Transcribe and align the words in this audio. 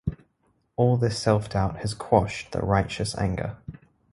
All 0.77 0.97
this 0.97 1.19
self-doubt 1.19 1.81
has 1.81 1.93
quashed 1.93 2.53
the 2.53 2.61
righteous 2.61 3.15
anger. 3.19 3.57